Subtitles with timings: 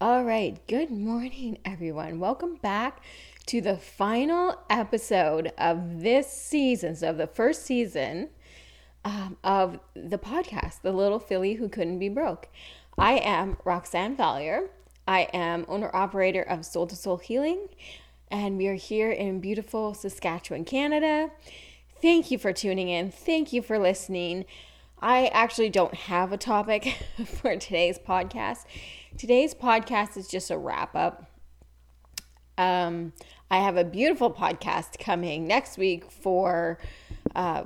[0.00, 2.20] All right, good morning, everyone.
[2.20, 3.02] Welcome back
[3.46, 8.28] to the final episode of this season, so of the first season
[9.04, 12.48] um, of the podcast, The Little Filly Who Couldn't Be Broke.
[12.96, 14.68] I am Roxanne Vallier.
[15.08, 17.66] I am owner operator of Soul to Soul Healing,
[18.30, 21.32] and we are here in beautiful Saskatchewan, Canada.
[22.00, 23.10] Thank you for tuning in.
[23.10, 24.44] Thank you for listening.
[25.00, 26.96] I actually don't have a topic
[27.26, 28.64] for today's podcast.
[29.16, 31.30] Today's podcast is just a wrap up.
[32.56, 33.12] Um,
[33.50, 36.78] I have a beautiful podcast coming next week for
[37.36, 37.64] uh,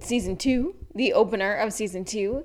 [0.00, 2.44] season two, the opener of season two.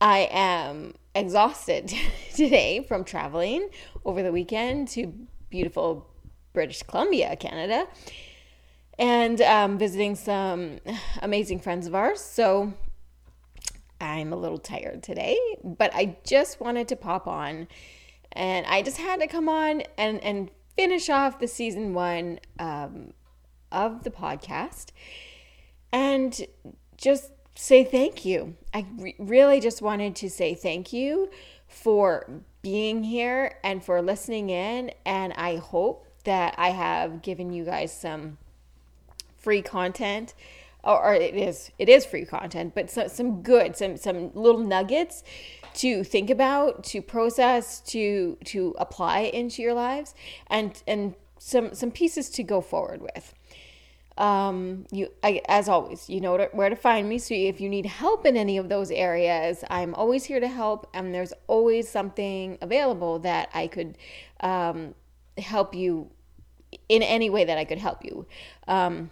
[0.00, 1.92] I am exhausted
[2.34, 3.68] today from traveling
[4.06, 5.12] over the weekend to
[5.50, 6.08] beautiful
[6.54, 7.86] British Columbia, Canada,
[8.98, 10.80] and um, visiting some
[11.20, 12.20] amazing friends of ours.
[12.20, 12.72] So
[14.04, 17.68] I'm a little tired today, but I just wanted to pop on
[18.32, 23.14] and I just had to come on and, and finish off the season one um,
[23.72, 24.88] of the podcast
[25.92, 26.46] and
[26.98, 28.56] just say thank you.
[28.74, 31.30] I re- really just wanted to say thank you
[31.66, 32.28] for
[32.60, 34.90] being here and for listening in.
[35.06, 38.38] And I hope that I have given you guys some
[39.36, 40.34] free content
[40.84, 45.22] or, it is it is free content, but some some good, some some little nuggets
[45.74, 50.14] to think about, to process, to to apply into your lives,
[50.48, 53.34] and and some some pieces to go forward with.
[54.16, 57.18] Um, you I, as always, you know where to find me.
[57.18, 60.88] So if you need help in any of those areas, I'm always here to help,
[60.94, 63.98] and there's always something available that I could
[64.40, 64.94] um,
[65.36, 66.10] help you
[66.88, 68.26] in any way that I could help you.
[68.68, 69.10] Um,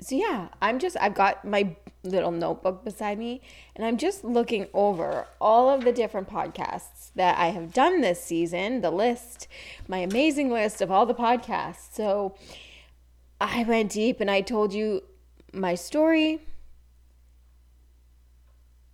[0.00, 3.40] so yeah, I'm just I've got my little notebook beside me
[3.74, 8.22] and I'm just looking over all of the different podcasts that I have done this
[8.22, 9.48] season, the list,
[9.88, 11.94] my amazing list of all the podcasts.
[11.94, 12.36] So
[13.40, 15.02] I went deep and I told you
[15.52, 16.40] my story.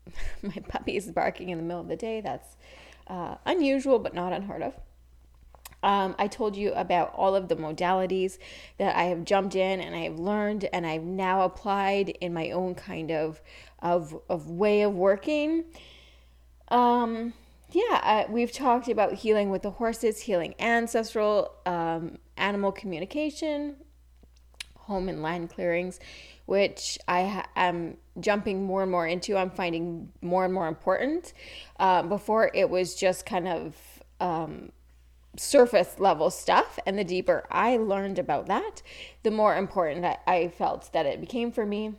[0.43, 2.21] my puppy is barking in the middle of the day.
[2.21, 2.57] That's
[3.09, 4.75] uh, unusual but not unheard of.
[5.83, 8.39] Um, I told you about all of the modalities
[8.79, 12.51] that I have jumped in and I have learned and I've now applied in my
[12.51, 13.41] own kind of
[13.81, 15.65] of, of way of working.
[16.69, 17.35] Um,
[17.73, 23.77] yeah, we've talked about healing with the horses, healing ancestral um, animal communication,
[24.77, 25.99] home and land clearings,
[26.47, 29.37] which I ha- am jumping more and more into.
[29.37, 31.33] I'm finding more and more important.
[31.79, 33.75] Uh, before it was just kind of
[34.21, 34.71] um,
[35.37, 38.83] surface level stuff and the deeper I learned about that,
[39.23, 41.95] the more important I felt that it became for me.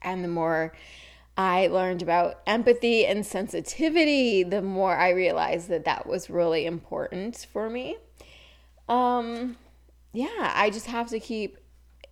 [0.00, 0.72] And the more
[1.36, 7.46] I learned about empathy and sensitivity, the more I realized that that was really important
[7.52, 7.96] for me.
[8.88, 9.56] Um,
[10.12, 11.56] yeah, I just have to keep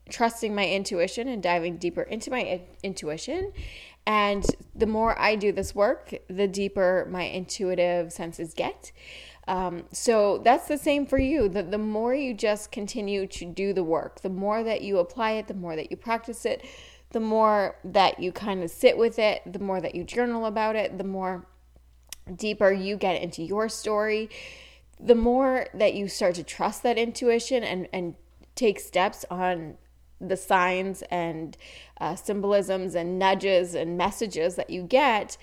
[0.08, 3.52] trusting my intuition and diving deeper into my intuition.
[4.06, 4.44] And
[4.74, 8.92] the more I do this work, the deeper my intuitive senses get.
[9.46, 11.48] Um, so that's the same for you.
[11.48, 15.32] The, the more you just continue to do the work, the more that you apply
[15.32, 16.64] it, the more that you practice it,
[17.10, 20.76] the more that you kind of sit with it, the more that you journal about
[20.76, 21.46] it, the more
[22.36, 24.30] deeper you get into your story,
[24.98, 28.14] the more that you start to trust that intuition and, and
[28.54, 29.76] take steps on
[30.20, 31.56] the signs and
[32.00, 35.36] uh, symbolisms and nudges and messages that you get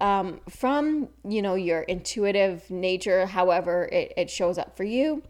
[0.00, 5.22] um, from you know your intuitive nature however it, it shows up for you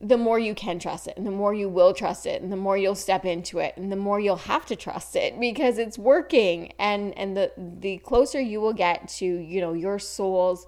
[0.00, 2.56] the more you can trust it and the more you will trust it and the
[2.56, 5.98] more you'll step into it and the more you'll have to trust it because it's
[5.98, 6.72] working.
[6.78, 10.66] And and the the closer you will get to you know your soul's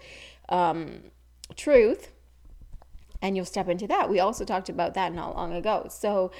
[0.48, 1.02] um,
[1.56, 2.12] truth
[3.20, 4.08] and you'll step into that.
[4.08, 5.88] We also talked about that not long ago.
[5.90, 6.30] So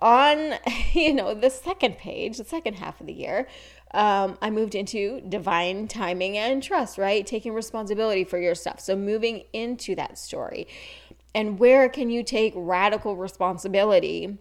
[0.00, 0.54] on
[0.92, 3.46] you know the second page the second half of the year
[3.92, 7.26] um, I moved into divine timing and trust, right?
[7.26, 8.80] Taking responsibility for your stuff.
[8.80, 10.68] So moving into that story.
[11.34, 14.38] And where can you take radical responsibility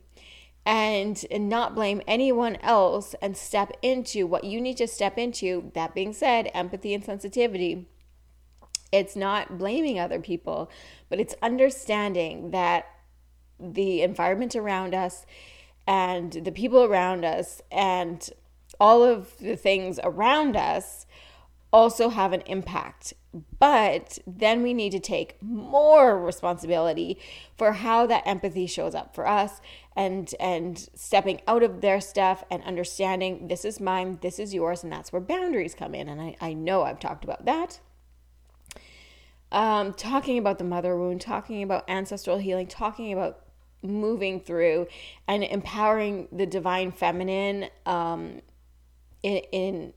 [0.65, 5.71] and, and not blame anyone else and step into what you need to step into?
[5.73, 7.87] That being said, empathy and sensitivity.
[8.91, 10.69] It's not blaming other people,
[11.09, 12.85] but it's understanding that
[13.59, 15.25] the environment around us
[15.87, 18.29] and the people around us and
[18.79, 21.05] all of the things around us
[21.71, 23.13] also have an impact.
[23.59, 27.19] But then we need to take more responsibility
[27.57, 29.61] for how that empathy shows up for us
[29.95, 34.83] and and stepping out of their stuff and understanding this is mine, this is yours,
[34.83, 36.09] and that's where boundaries come in.
[36.09, 37.79] And I, I know I've talked about that.
[39.51, 43.39] um, talking about the mother wound, talking about ancestral healing, talking about
[43.81, 44.87] moving through
[45.27, 48.41] and empowering the divine feminine um,
[49.23, 49.93] in in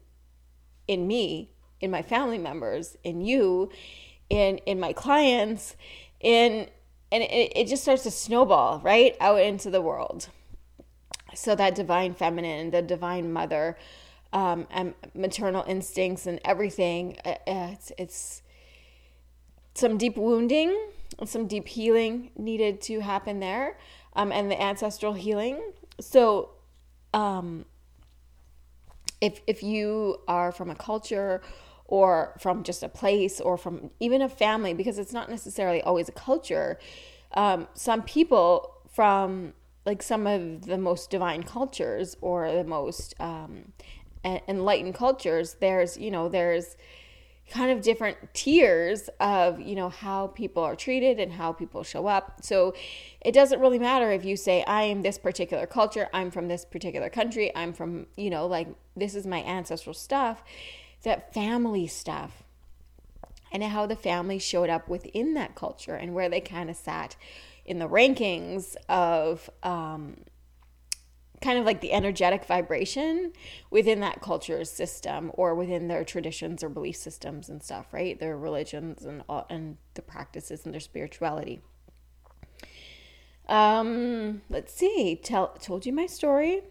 [0.89, 1.51] in me,
[1.81, 3.71] in my family members, in you,
[4.31, 5.77] in in my clients,
[6.21, 6.69] in
[7.11, 10.29] and it, it just starts to snowball right out into the world.
[11.35, 13.77] So that divine feminine, the divine mother,
[14.33, 18.43] um, and maternal instincts and everything, uh, uh it's it's
[19.75, 20.77] some deep wounding,
[21.25, 23.79] some deep healing needed to happen there,
[24.15, 25.73] um, and the ancestral healing.
[26.01, 26.51] So,
[27.15, 27.65] um,
[29.21, 31.43] if if you are from a culture
[31.87, 36.09] or from just a place or from even a family, because it's not necessarily always
[36.09, 36.79] a culture.
[37.35, 39.55] Um, some people from
[39.85, 43.73] like some of the most divine cultures or the most um,
[44.25, 46.77] enlightened cultures, there's you know there's
[47.53, 52.07] kind of different tiers of you know how people are treated and how people show
[52.07, 52.39] up.
[52.43, 52.75] So
[53.25, 56.65] it doesn't really matter if you say i am this particular culture i'm from this
[56.65, 60.43] particular country i'm from you know like this is my ancestral stuff
[61.03, 62.43] that family stuff
[63.53, 67.17] and how the family showed up within that culture and where they kind of sat
[67.65, 70.17] in the rankings of um,
[71.43, 73.33] kind of like the energetic vibration
[73.71, 78.19] within that culture's system or within their traditions or belief systems and stuff, right?
[78.19, 81.61] Their religions and all, and the practices and their spirituality.
[83.49, 85.21] Um, let's see.
[85.23, 86.63] Tell told you my story.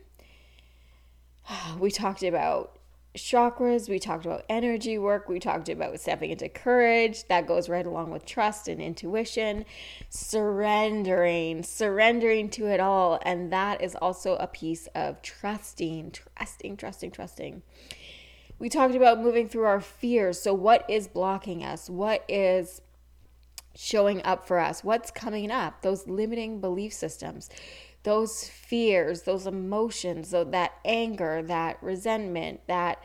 [1.79, 2.77] We talked about
[3.15, 7.27] chakras, we talked about energy work, we talked about stepping into courage.
[7.27, 9.65] That goes right along with trust and intuition,
[10.09, 13.19] surrendering, surrendering to it all.
[13.23, 17.61] And that is also a piece of trusting, trusting, trusting, trusting.
[18.59, 20.39] We talked about moving through our fears.
[20.39, 21.89] So, what is blocking us?
[21.89, 22.81] What is
[23.75, 24.83] showing up for us?
[24.83, 25.81] What's coming up?
[25.81, 27.49] Those limiting belief systems
[28.03, 33.01] those fears, those emotions, that anger, that resentment, that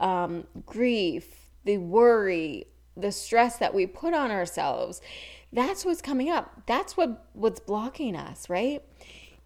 [0.00, 2.66] um, grief, the worry,
[2.96, 5.00] the stress that we put on ourselves,
[5.52, 6.62] that's what's coming up.
[6.66, 8.82] That's what what's blocking us, right?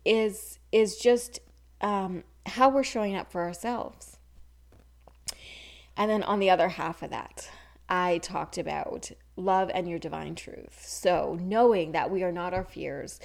[0.05, 1.41] Is is just
[1.81, 4.19] um, how we're showing up for ourselves.
[5.97, 7.50] And then on the other half of that,
[7.91, 10.85] I talked about love and your divine truth.
[10.87, 13.19] So, knowing that we are not our fears,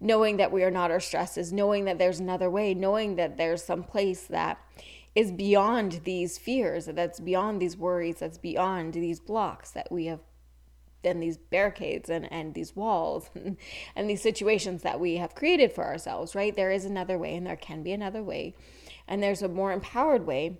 [0.00, 3.62] knowing that we are not our stresses, knowing that there's another way, knowing that there's
[3.62, 4.58] some place that
[5.14, 10.20] is beyond these fears, that's beyond these worries, that's beyond these blocks that we have
[11.04, 13.56] and these barricades and, and these walls and,
[13.96, 16.56] and these situations that we have created for ourselves, right?
[16.56, 18.56] There is another way and there can be another way.
[19.06, 20.58] And there's a more empowered way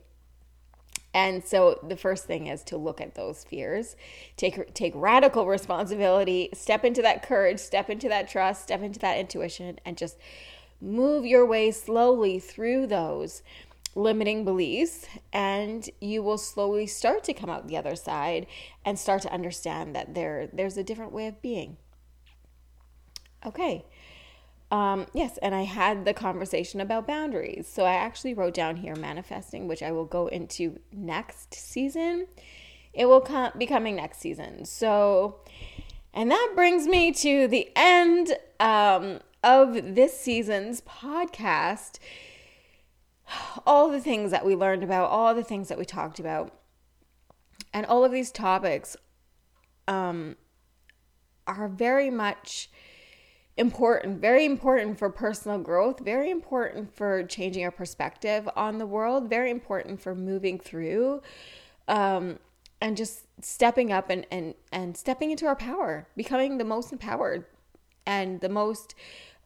[1.16, 3.96] and so the first thing is to look at those fears,
[4.36, 9.16] take take radical responsibility, step into that courage, step into that trust, step into that
[9.16, 10.18] intuition and just
[10.78, 13.42] move your way slowly through those
[13.94, 18.46] limiting beliefs and you will slowly start to come out the other side
[18.84, 21.78] and start to understand that there there's a different way of being.
[23.46, 23.86] Okay.
[24.70, 27.68] Um, yes, and I had the conversation about boundaries.
[27.68, 32.26] So I actually wrote down here manifesting, which I will go into next season.
[32.92, 34.64] It will come, be coming next season.
[34.64, 35.40] So,
[36.12, 41.98] and that brings me to the end um, of this season's podcast.
[43.66, 46.52] All the things that we learned about, all the things that we talked about,
[47.72, 48.96] and all of these topics
[49.86, 50.36] um,
[51.46, 52.70] are very much
[53.56, 59.30] important, very important for personal growth, very important for changing our perspective on the world,
[59.30, 61.22] very important for moving through
[61.88, 62.38] um,
[62.80, 67.46] and just stepping up and, and, and stepping into our power, becoming the most empowered
[68.04, 68.94] and the most,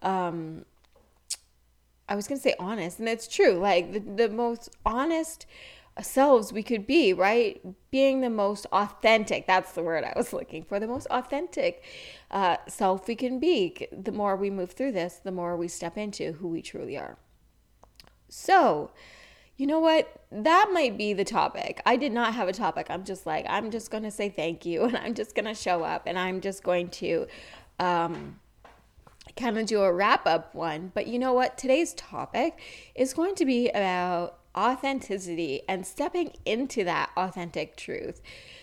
[0.03, 0.65] um,
[2.09, 5.47] I was going to say honest, and it's true, like the, the most honest
[6.03, 7.61] selves we could be, right?
[7.91, 9.47] Being the most authentic.
[9.47, 10.81] That's the word I was looking for.
[10.81, 11.83] The most authentic
[12.31, 13.87] uh, self we can be.
[13.93, 17.19] The more we move through this, the more we step into who we truly are.
[18.29, 18.91] So,
[19.57, 20.11] you know what?
[20.33, 21.83] That might be the topic.
[21.85, 22.87] I did not have a topic.
[22.89, 25.55] I'm just like, I'm just going to say thank you and I'm just going to
[25.55, 27.27] show up and I'm just going to
[27.79, 28.41] um,
[29.37, 30.93] kind of do a wrap up one.
[30.95, 31.59] But you know what?
[31.59, 32.59] Today's topic
[32.95, 38.21] is going to be about authenticity and stepping into that authentic truth.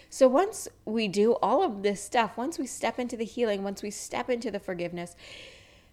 [0.10, 3.82] So once we do all of this stuff, once we step into the healing, once
[3.82, 5.16] we step into the forgiveness,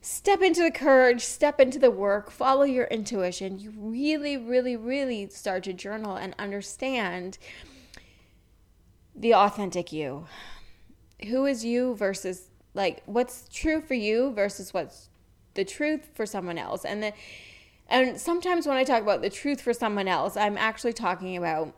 [0.00, 5.28] step into the courage, step into the work, follow your intuition, you really, really, really
[5.28, 7.38] start to journal and understand
[9.16, 10.26] the authentic you,
[11.28, 15.08] who is you versus like what's true for you versus what's
[15.54, 16.84] the truth for someone else.
[16.84, 17.12] And the
[17.88, 21.74] and sometimes when I talk about the truth for someone else, I'm actually talking about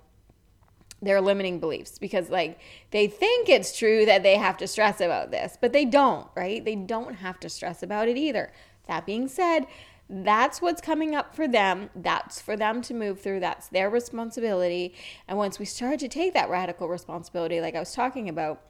[1.03, 2.59] their limiting beliefs because like
[2.91, 6.65] they think it's true that they have to stress about this, but they don't, right?
[6.65, 8.53] They don't have to stress about it either.
[8.87, 9.67] That being said,
[10.09, 11.91] that's what's coming up for them.
[11.95, 13.41] That's for them to move through.
[13.41, 14.95] That's their responsibility.
[15.27, 18.63] And once we start to take that radical responsibility, like I was talking about,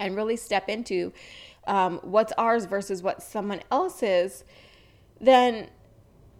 [0.00, 1.12] and really step into
[1.66, 4.44] um, what's ours versus what someone else's,
[5.20, 5.68] then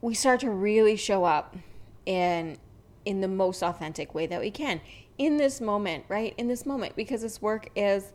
[0.05, 1.57] we start to really show up
[2.05, 2.59] in
[3.07, 4.83] in the most authentic way that we can
[5.17, 6.35] in this moment, right?
[6.37, 8.13] In this moment, because this work is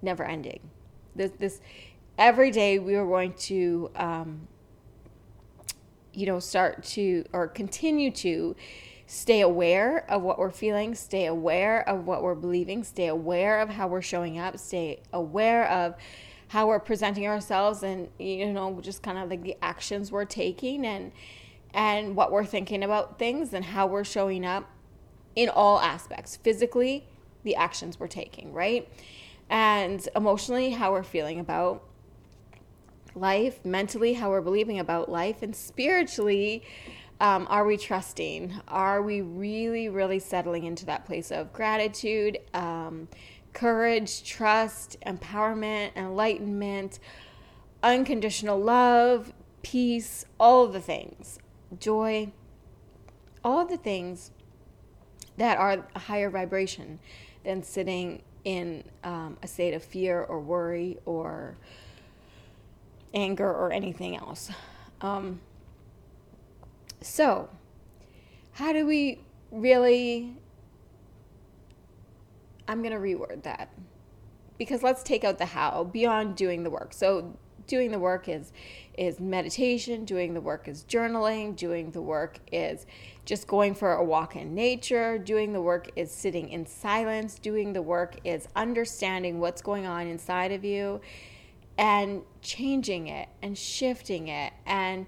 [0.00, 0.70] never ending.
[1.14, 1.60] This this
[2.16, 4.48] every day we are going to um,
[6.14, 8.56] you know start to or continue to
[9.06, 13.68] stay aware of what we're feeling, stay aware of what we're believing, stay aware of
[13.68, 15.94] how we're showing up, stay aware of
[16.48, 20.84] how we're presenting ourselves and you know just kind of like the actions we're taking
[20.86, 21.12] and
[21.74, 24.70] and what we're thinking about things and how we're showing up
[25.36, 27.06] in all aspects physically
[27.44, 28.88] the actions we're taking right?
[29.50, 31.84] And emotionally how we're feeling about
[33.14, 36.62] life mentally how we're believing about life and spiritually
[37.20, 38.60] um, are we trusting?
[38.68, 43.08] Are we really really settling into that place of gratitude um,
[43.58, 47.00] courage, trust, empowerment, enlightenment,
[47.82, 51.40] unconditional love, peace, all of the things,
[51.80, 52.30] joy,
[53.42, 54.30] all of the things
[55.38, 57.00] that are a higher vibration
[57.42, 61.56] than sitting in um, a state of fear or worry or
[63.12, 64.52] anger or anything else.
[65.00, 65.40] Um,
[67.00, 67.48] so,
[68.52, 69.18] how do we
[69.50, 70.36] really
[72.68, 73.70] I'm going to reword that
[74.58, 76.92] because let's take out the how beyond doing the work.
[76.92, 78.52] So doing the work is
[78.96, 82.86] is meditation, doing the work is journaling, doing the work is
[83.24, 87.72] just going for a walk in nature, doing the work is sitting in silence, doing
[87.72, 91.00] the work is understanding what's going on inside of you
[91.78, 95.06] and changing it and shifting it and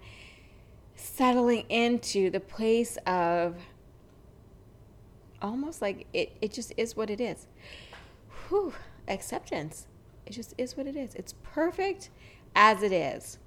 [0.95, 3.57] settling into the place of
[5.43, 7.47] almost like it, it just is what it is.
[8.49, 8.75] Whew,
[9.09, 9.87] acceptance.
[10.27, 11.15] It just is what it is.
[11.15, 12.11] It's perfect
[12.55, 13.39] as it is.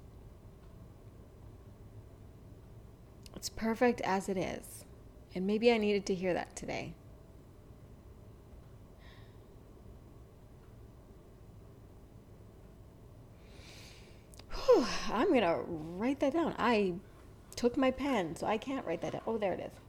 [3.36, 4.84] It's perfect as it is.
[5.34, 6.94] And maybe I needed to hear that today.
[14.50, 16.54] Whew, I'm going to write that down.
[16.58, 16.94] I
[17.56, 19.22] took my pen, so I can't write that down.
[19.26, 19.83] Oh, there it is.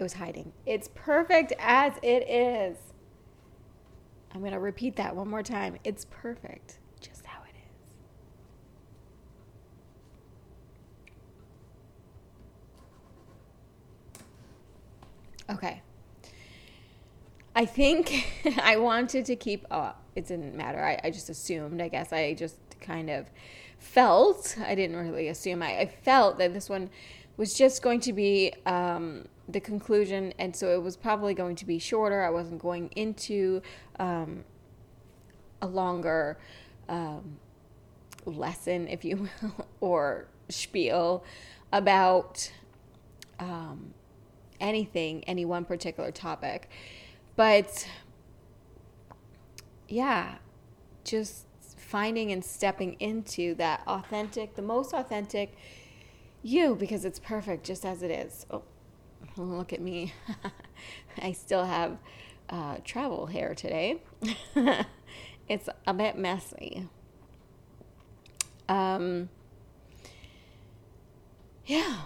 [0.00, 0.52] It was hiding.
[0.64, 2.78] It's perfect as it is.
[4.32, 5.76] I'm going to repeat that one more time.
[5.84, 7.54] It's perfect just how it
[15.50, 15.54] is.
[15.54, 15.82] Okay.
[17.54, 18.26] I think
[18.62, 20.82] I wanted to keep, oh, it didn't matter.
[20.82, 22.10] I, I just assumed, I guess.
[22.10, 23.26] I just kind of
[23.78, 26.88] felt, I didn't really assume, I, I felt that this one
[27.36, 31.66] was just going to be um, the conclusion, and so it was probably going to
[31.66, 32.22] be shorter.
[32.22, 33.62] I wasn't going into
[33.98, 34.44] um,
[35.62, 36.38] a longer
[36.88, 37.38] um,
[38.24, 41.24] lesson, if you will, or spiel
[41.72, 42.50] about
[43.38, 43.94] um,
[44.60, 46.68] anything, any one particular topic.
[47.36, 47.88] But
[49.88, 50.36] yeah,
[51.04, 55.56] just finding and stepping into that authentic, the most authentic
[56.42, 58.46] you, because it's perfect just as it is.
[58.50, 58.62] Oh,
[59.36, 60.12] look at me.
[61.22, 61.98] I still have
[62.48, 64.02] uh, travel hair today.
[65.48, 66.88] it's a bit messy.
[68.68, 69.28] Um,
[71.66, 72.02] yeah.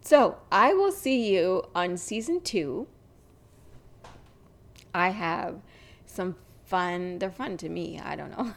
[0.00, 2.86] So I will see you on season two.
[4.94, 5.60] I have
[6.06, 7.18] some fun.
[7.18, 8.00] They're fun to me.
[8.02, 8.54] I don't know.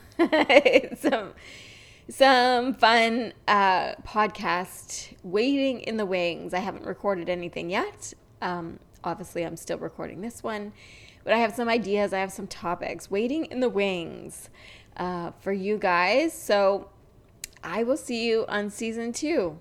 [0.97, 1.33] some
[2.11, 6.53] some fun uh, podcast waiting in the wings.
[6.53, 8.13] I haven't recorded anything yet.
[8.41, 10.73] Um, obviously, I'm still recording this one,
[11.23, 12.11] but I have some ideas.
[12.11, 14.49] I have some topics waiting in the wings
[14.97, 16.33] uh, for you guys.
[16.33, 16.89] So
[17.63, 19.57] I will see you on season two.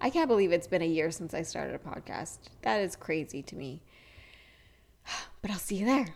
[0.00, 2.38] I can't believe it's been a year since I started a podcast.
[2.62, 3.82] That is crazy to me.
[5.40, 6.14] But I'll see you there.